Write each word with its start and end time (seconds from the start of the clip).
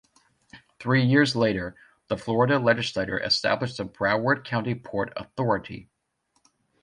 Three 0.79 1.05
years 1.05 1.35
later, 1.35 1.75
the 2.07 2.17
Florida 2.17 2.57
Legislature 2.57 3.19
established 3.19 3.77
the 3.77 3.85
Broward 3.85 4.43
County 4.43 4.73
Port 4.73 5.13
Authority. 5.15 5.91